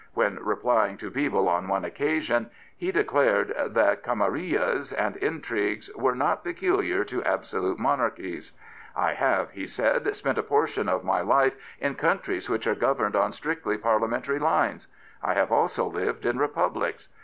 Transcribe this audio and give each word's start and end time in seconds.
When 0.15 0.43
replying 0.43 0.97
to 0.97 1.11
Bebel 1.11 1.47
on 1.47 1.67
one 1.67 1.85
occasion, 1.85 2.49
he 2.75 2.91
declared 2.91 3.49
173 3.49 3.69
Prophets, 3.69 3.99
Priests, 3.99 4.93
and 4.93 5.13
Kings 5.13 5.13
that 5.13 5.13
camarillas 5.13 5.13
and 5.13 5.15
intrigues 5.17 5.95
were 5.95 6.15
not 6.15 6.43
peculiar 6.43 7.03
to 7.03 7.23
absolute 7.23 7.77
monarchies. 7.77 8.51
I 8.95 9.13
have/* 9.13 9.51
he 9.51 9.67
said, 9.67 10.15
spent 10.15 10.39
a 10.39 10.41
portion 10.41 10.89
of 10.89 11.03
my 11.03 11.21
life 11.21 11.55
in 11.79 11.93
countries 11.93 12.49
which 12.49 12.65
are 12.65 12.73
governed 12.73 13.15
on 13.15 13.31
strictly 13.31 13.77
Parlia 13.77 14.09
mentary 14.09 14.39
lines. 14.39 14.87
I 15.21 15.35
have 15.35 15.51
also 15.51 15.85
lived 15.85 16.25
in 16.25 16.39
Republics. 16.39 17.07